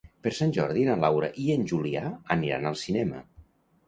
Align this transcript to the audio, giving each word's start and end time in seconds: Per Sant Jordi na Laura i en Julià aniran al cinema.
Per 0.25 0.31
Sant 0.35 0.51
Jordi 0.55 0.85
na 0.87 0.95
Laura 1.03 1.29
i 1.43 1.45
en 1.55 1.67
Julià 1.71 2.03
aniran 2.37 2.65
al 2.71 2.79
cinema. 2.85 3.21